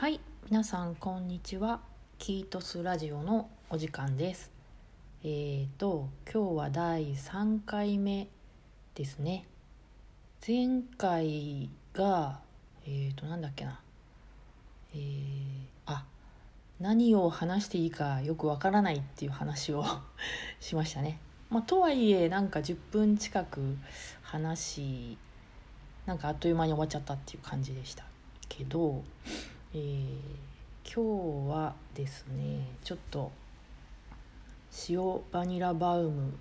[0.00, 0.18] はい
[0.48, 1.78] 皆さんこんにちは。
[2.18, 4.50] キートスラジオのお時間です。
[5.22, 8.26] えーと今日は第3回目
[8.94, 9.44] ですね。
[10.40, 12.40] 前回が
[12.86, 13.78] えーとなんだっけな。
[14.94, 15.00] えー、
[15.84, 16.06] あ
[16.80, 19.84] 何を話していいかよくわからないっていう話を
[20.60, 21.18] しましたね。
[21.50, 23.76] まあ、とはいえなんか10分近く
[24.22, 25.18] 話
[26.06, 28.06] なんかあっという間に終わっちゃったっていう感じでした
[28.48, 29.04] けど、
[29.72, 30.12] えー、
[30.84, 33.30] 今日はですねちょっと
[34.88, 34.98] 塩
[35.30, 36.32] バニラバウム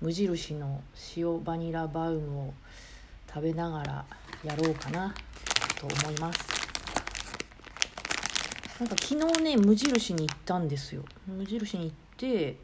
[0.00, 0.80] 無印の
[1.14, 2.54] 塩バニラバウムを
[3.28, 4.04] 食べながら
[4.42, 5.14] やろうかな
[5.78, 6.48] と思います。
[8.80, 11.04] なんか昨日ね無印に行ったんですよ。
[11.26, 12.56] 無印に行って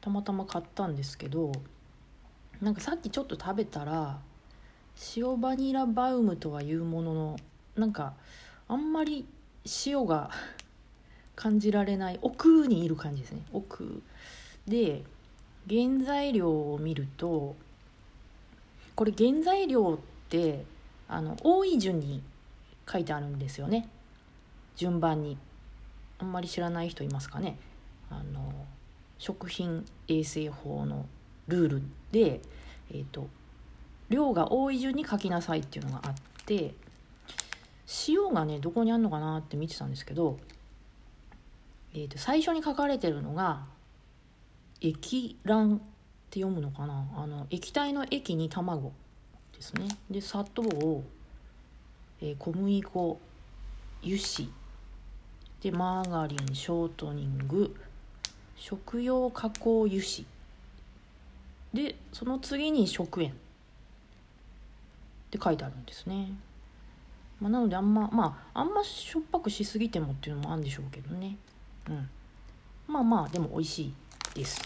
[0.00, 1.52] たまたま買ったんですけど
[2.60, 4.18] なんかさっきちょっと食べたら
[5.16, 7.36] 塩バニラバウムとはいうものの
[7.76, 8.14] なんか
[8.68, 9.26] あんまり
[9.86, 10.30] 塩が
[11.34, 13.42] 感じられない奥にいる感じですね。
[13.52, 14.02] 奥
[14.66, 15.04] で
[15.68, 17.56] 原材料を見ると
[18.94, 20.64] これ原材料って
[21.08, 22.22] あの多い順に
[22.90, 23.88] 書いてあるんですよね。
[24.76, 25.36] 順番に。
[26.18, 27.58] あんまり知らない人いますかね。
[28.08, 28.66] あの
[29.18, 31.06] 食品衛生法の
[31.48, 32.40] ルールで、
[32.90, 33.28] えーと、
[34.08, 36.74] 量が多い順に書きなさいっていうのがあって
[38.08, 40.38] 塩がねどこにあるのかなって見てたんですけど、
[41.94, 43.64] えーと、最初に書かれてるのが
[44.80, 45.78] 液卵っ
[46.30, 47.06] て読むのかな？
[47.16, 48.92] あの液体の液に卵
[49.54, 49.88] ですね。
[50.10, 51.04] で砂糖を、
[52.20, 53.20] えー、小麦粉
[54.02, 54.50] 油脂
[55.62, 57.74] でマーガリンショートニング
[58.56, 60.26] 食用加工油脂。
[61.72, 63.34] でその次に食塩っ
[65.30, 66.30] て書いてあるんですね、
[67.40, 71.36] まあ、なのであんままああんましょっぱくしすぎてもっていうのもあるんでしょうけどね。
[71.88, 72.08] うん。
[72.88, 73.94] まあまあでも美味しい
[74.34, 74.62] です。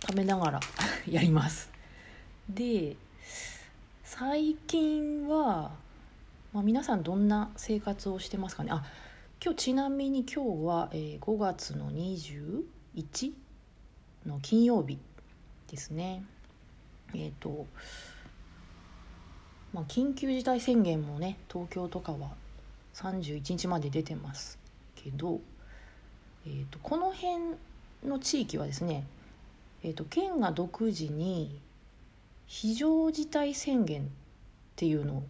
[0.00, 0.60] 食べながら
[1.08, 1.70] やります。
[2.48, 2.96] で
[4.02, 5.72] 最近は、
[6.52, 8.70] まあ、皆さんどんな生活をしてますかね。
[8.72, 8.84] あ
[9.44, 13.32] 今日ちなみに今日は、えー、5月の21
[14.26, 14.98] の金曜日
[15.68, 16.24] ですね。
[17.14, 17.66] えっ、ー、と
[19.72, 22.30] まあ緊急事態宣言もね東京とかは
[22.94, 24.58] 31日まで出てます
[24.96, 25.40] けど、
[26.46, 27.56] えーと、この辺
[28.06, 29.06] の地域はですね、
[29.82, 31.58] えーと県が独自に
[32.46, 34.04] 非常事態宣言っ
[34.76, 35.22] ていうのを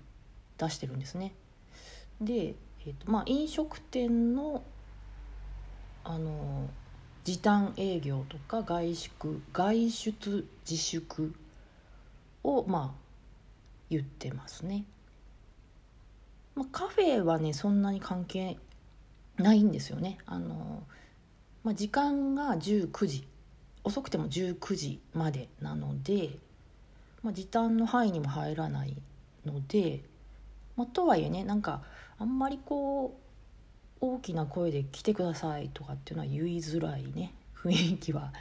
[0.59, 1.33] 出してるんですね。
[2.21, 2.55] で
[2.85, 4.63] えーとまあ、飲食店の
[6.05, 6.69] あの
[7.23, 11.33] 時短営業とか外宿外出自粛
[12.43, 13.02] をまあ
[13.97, 14.85] 言ってますね、
[16.55, 18.59] まあ、カフェはねそんなに関係
[19.37, 20.83] ないんですよねあの、
[21.65, 23.27] まあ、時間が19時
[23.85, 26.31] 遅くても19時までなので、
[27.23, 28.97] まあ、時短の範囲にも入らない
[29.45, 30.03] ので、
[30.77, 31.83] まあ、とはいえねなんか
[32.19, 33.19] あんまりこ
[34.01, 38.33] う大きな声で「来てください」とかっていうのは言いづらいね雰囲気は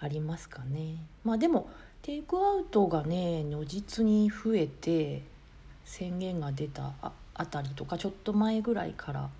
[0.00, 0.96] ありますかね。
[1.24, 1.68] まあでも
[2.02, 5.22] テイクアウトがね如実に増えて
[5.84, 6.92] 宣言が出た
[7.34, 9.30] あたりとかちょっと前ぐらいから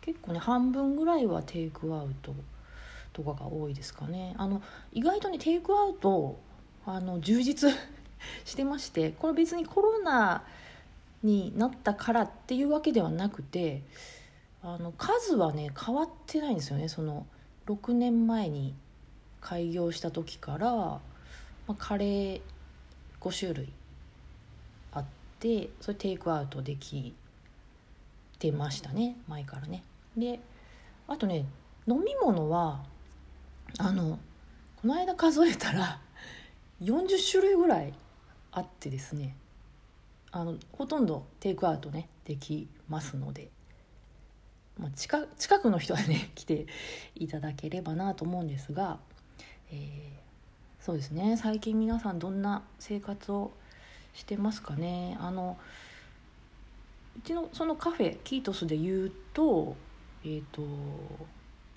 [0.00, 2.32] 結構ね半分ぐらいはテイクアウト
[3.12, 4.34] とかが多いですかね。
[4.38, 4.62] あの
[4.92, 6.38] 意外とねテイクアウト
[6.86, 7.70] あの充実
[8.44, 10.44] してましてこれ別にコロナ
[11.22, 13.82] になったからっていうわけではなくて
[14.62, 17.26] あの数はね変わってないんですよねその
[17.66, 18.74] 6年前に
[19.40, 21.00] 開業した時から、
[21.70, 22.40] まあ、カレー
[23.20, 23.68] 5種類
[24.92, 25.04] あっ
[25.38, 27.14] てそれテイクアウトでき
[28.40, 29.84] てましたね前からね。
[30.16, 30.40] で
[31.06, 31.46] あとね
[31.86, 32.80] 飲み物は
[33.78, 34.18] あの
[34.82, 36.00] この間数えたら
[36.82, 37.94] 40種類ぐらい
[38.50, 39.36] あってですね
[40.32, 43.48] あのほとんどテイクアウトねできますので、
[44.76, 46.66] まあ、近近くの人はね来て
[47.14, 48.98] いただければなと思うんですが、
[49.70, 50.29] えー、
[50.80, 51.36] そうですね。
[51.36, 53.52] 最近皆さんどんな生活を
[54.14, 55.16] してますかね。
[55.20, 55.58] あの
[57.18, 59.76] うちのそのカフェキートスで言うと
[60.24, 60.66] えっ、ー、と、ま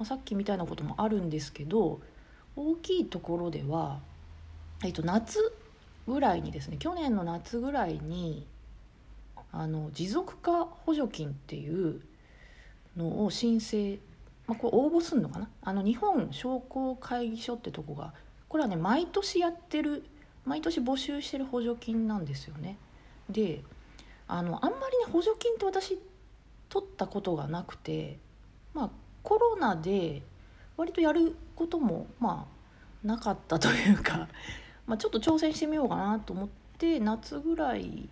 [0.04, 2.00] あ、さっきみたいなこともあるんですけど
[2.56, 4.00] 大きいところでは、
[4.86, 5.40] えー、と夏
[6.08, 8.46] ぐらいにですね去年の夏ぐらいに
[9.52, 12.02] あの持続化補助金っていう
[12.96, 14.00] のを申請、
[14.48, 15.50] まあ、これ応募するのかな。
[15.62, 18.14] あの日本商工会議所ってとこが
[18.54, 20.04] これはね毎年やってる
[20.46, 22.78] 毎年募集してる補助金なんですよね。
[23.28, 23.64] で
[24.28, 25.98] あのあんまりね補助金って私
[26.70, 28.20] 取ったことがなくて
[28.76, 28.90] まあ
[29.24, 30.22] コロナで
[30.78, 34.28] 割とやることもまあなかったというか、
[34.86, 38.08] ま、ちょっと挑戦してみようかなと思って夏ぐらい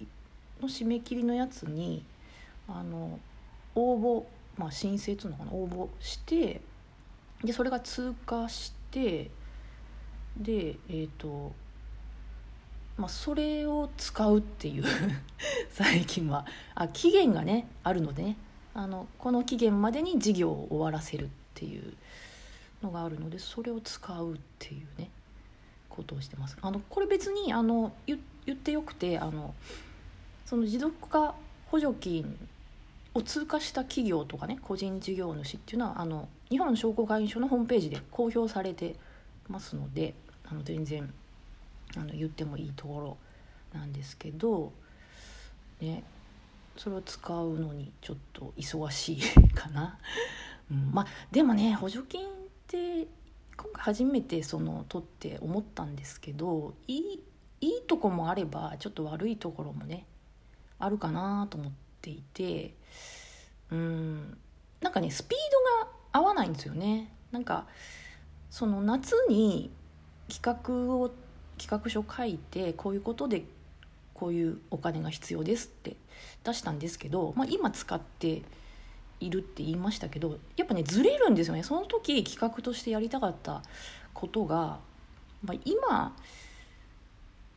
[0.60, 2.04] の締め切りのやつに
[2.68, 3.20] あの
[3.76, 4.26] 応募、
[4.58, 6.62] まあ、申請っつうのかな応募して
[7.44, 9.30] でそれが通過して
[10.38, 11.54] でえっ、ー、と
[12.98, 14.84] まあ、それを使うっていう
[15.72, 16.46] 最近は
[16.76, 18.38] あ期限がねあるのでね
[18.76, 21.94] あのこの期限までに事業を終わらせるっていう
[22.84, 25.10] のがあるのでそれを使うっていうね
[25.90, 26.58] ことをしてます。
[26.62, 28.20] あのこれ別にあの言
[28.52, 29.56] ってよくてあの
[30.46, 31.36] その持続化
[31.68, 32.38] 補助金
[33.14, 38.96] を通過した企業とかね個人事業主っていうのはあの日本商工会議所のホームページで公表されて
[39.48, 40.14] ますので
[40.50, 41.12] あの全然
[41.96, 43.18] あの言ってもいいところ
[43.78, 44.72] なんですけど
[45.80, 46.04] ね
[46.78, 49.98] それを使うのにちょっと忙しいかな。
[50.72, 52.30] うん、までもね補助金っ
[52.68, 53.08] て
[53.58, 57.24] 今回初めてその取って思ったんですけどいい
[57.60, 60.06] いいとこもあればちょっと悪いところもね
[60.80, 61.72] あるかなと思っ
[62.02, 62.74] ていて
[63.70, 64.38] うん
[64.82, 65.40] なんかねスピー
[65.84, 67.14] ドが合わないんですよね。
[67.32, 67.68] なんか
[68.52, 69.72] その夏に
[70.30, 71.12] 企画を
[71.58, 73.44] 企画書書いてこういうことで
[74.14, 75.96] こういうお金が必要ですって
[76.44, 78.44] 出したんですけど、まあ、今使って
[79.20, 81.64] いるって言いましたけどやっぱねずれるんですよね。
[81.64, 83.64] その時企画としてやりたかった
[84.14, 84.80] ことが、
[85.44, 86.16] まあ、今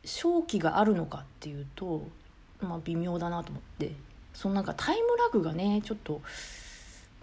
[0.05, 2.07] 正気があるのかっていうと、
[2.61, 3.91] まあ、微妙だなと思って
[4.33, 6.21] そのなんかタイムラグがねちょっと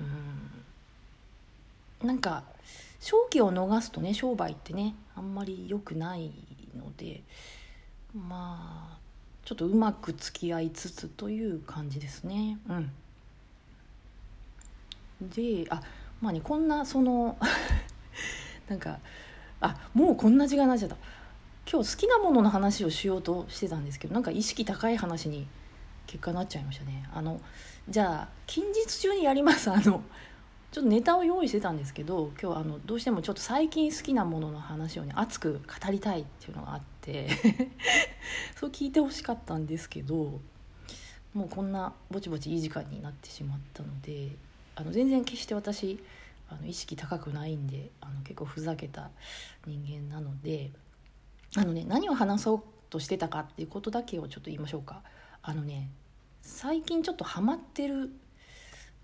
[0.00, 2.42] うんなんか
[3.02, 6.30] 正気を逃すとね商売ってねあんまり良くない
[6.76, 7.22] ので
[8.14, 8.98] まあ
[9.44, 12.58] ちょっとうまく付き合いつつという感じですね。
[12.68, 12.92] うん。
[15.30, 15.82] であ
[16.20, 17.36] まあねこんなその
[18.70, 19.00] なんか
[19.60, 20.96] あもうこんな時間になっちゃった。
[21.68, 25.48] 今日好きなものの話をしようとしてたんですけどなんか意識高い話に
[26.06, 27.08] 結果なっちゃいましたね。
[27.12, 27.40] あの
[27.88, 29.72] じゃあ近日中にやります。
[29.72, 30.04] あの
[30.72, 37.28] ちょっとネタを用意してたんですけど今日あのどうしてもちょっと最近好きなものの話をね熱く語りたいっていうのがあって
[38.56, 40.40] そう聞いてほしかったんですけど
[41.34, 44.34] もうこんなぼちぼちいい時間になってしまったので
[44.74, 46.02] あの全然決して私
[46.48, 49.10] あの意識高くないんであの結構ふざけた
[49.66, 50.70] 人間なので
[51.54, 55.02] あのね何を話そうとしてたかっていうことだけをちょっと言いましょうか。
[55.42, 55.90] あのね
[56.40, 58.10] 最近ちょっとハマってる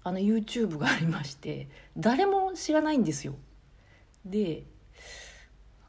[0.05, 3.35] あの YouTube がありまして誰も知らないんですよ。
[4.25, 4.65] で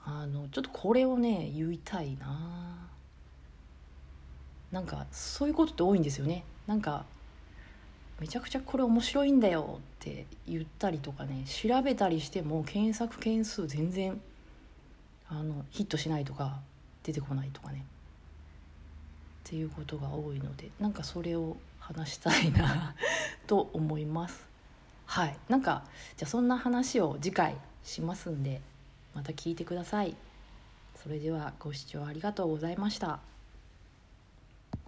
[0.04, 2.90] あのちょっとこれをね言いたいな。
[4.72, 6.44] なんかそういうことって多いんですよね。
[6.68, 7.06] なんか
[8.20, 14.20] めちゃくちゃこれ面白いんだよって言ったりとかね調べたりしても検索件数全然
[15.30, 16.60] あのヒットしないとか
[17.04, 17.86] 出てこないとかね。
[19.46, 22.96] っていうことが多いのでなんかそれを話したいな。
[23.50, 24.48] と思います。
[25.08, 25.36] はい。
[25.50, 25.84] なんか
[26.18, 28.62] じゃあそんな話を次回しますんで
[29.16, 30.16] また聞いてください。
[30.96, 33.20] それではご視聴ありがとうございました。